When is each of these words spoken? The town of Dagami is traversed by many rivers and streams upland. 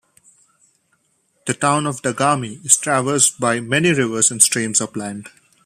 The 1.45 1.53
town 1.53 1.85
of 1.85 2.01
Dagami 2.01 2.65
is 2.65 2.75
traversed 2.75 3.39
by 3.39 3.59
many 3.59 3.93
rivers 3.93 4.31
and 4.31 4.41
streams 4.41 4.81
upland. 4.81 5.29